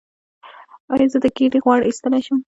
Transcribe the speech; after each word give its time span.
ایا 0.93 1.05
زه 1.13 1.17
د 1.23 1.25
ګیډې 1.37 1.59
غوړ 1.63 1.79
ایستلی 1.87 2.21
شم؟ 2.25 2.39